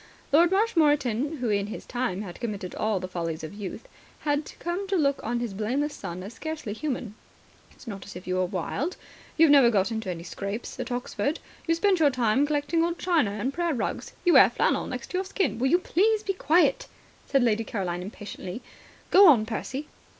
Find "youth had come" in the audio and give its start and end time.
3.53-4.87